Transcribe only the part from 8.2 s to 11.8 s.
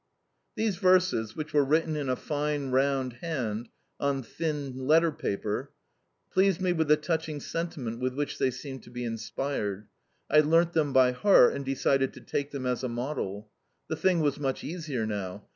they seemed to be inspired. I learnt them by heart, and